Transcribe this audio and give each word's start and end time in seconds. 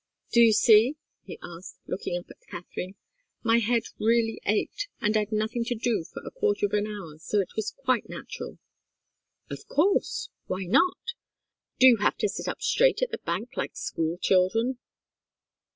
"Do 0.31 0.41
you 0.41 0.51
see?" 0.51 0.97
he 1.21 1.37
asked, 1.43 1.77
looking 1.85 2.17
up 2.17 2.25
at 2.31 2.39
Katharine. 2.49 2.95
"My 3.43 3.59
head 3.59 3.83
really 3.99 4.41
ached, 4.47 4.87
and 4.99 5.15
I'd 5.15 5.31
nothing 5.31 5.63
to 5.65 5.75
do 5.75 6.03
for 6.05 6.23
a 6.25 6.31
quarter 6.31 6.65
of 6.65 6.73
an 6.73 6.87
hour, 6.87 7.19
so 7.19 7.37
it 7.39 7.55
was 7.55 7.69
quite 7.77 8.09
natural." 8.09 8.57
"Of 9.51 9.67
course! 9.67 10.29
Why 10.47 10.63
not? 10.63 10.97
Do 11.79 11.85
you 11.85 11.97
have 11.97 12.17
to 12.17 12.27
sit 12.29 12.47
up 12.47 12.63
straight 12.63 13.03
at 13.03 13.11
the 13.11 13.19
bank, 13.19 13.55
like 13.55 13.75
school 13.77 14.17
children?" 14.17 14.79